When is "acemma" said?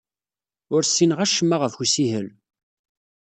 1.25-1.57